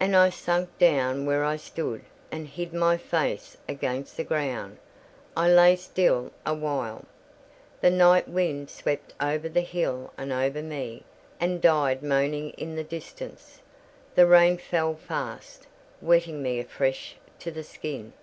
[0.00, 4.78] And I sank down where I stood, and hid my face against the ground.
[5.36, 7.04] I lay still a while:
[7.82, 11.04] the night wind swept over the hill and over me,
[11.38, 13.60] and died moaning in the distance;
[14.14, 15.66] the rain fell fast,
[16.00, 18.14] wetting me afresh to the skin.